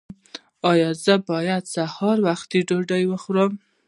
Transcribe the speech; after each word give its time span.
ایا 0.71 0.89
زه 1.03 1.15
باید 1.29 1.63
سهار 1.75 2.17
وختي 2.27 2.59
ډوډۍ 2.67 3.03
وخورم؟ 3.07 3.51